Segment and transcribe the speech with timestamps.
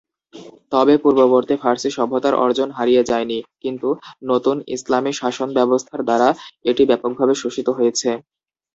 [0.71, 3.89] তবে, পূর্ববর্তী ফার্সি সভ্যতার অর্জন হারিয়ে যায়নি, কিন্তু
[4.29, 6.29] নতুন ইসলামী শাসন ব্যবস্থার দ্বারা
[6.69, 8.09] এটি ব্যাপকভাবে শোষিত হয়েছে।